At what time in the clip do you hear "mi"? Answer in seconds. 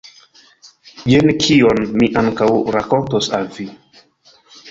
2.03-2.09